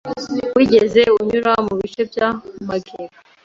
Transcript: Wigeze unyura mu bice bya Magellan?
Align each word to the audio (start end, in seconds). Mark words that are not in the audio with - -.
Wigeze 0.55 1.01
unyura 1.19 1.51
mu 1.65 1.73
bice 1.79 2.01
bya 2.11 2.27
Magellan? 2.67 3.11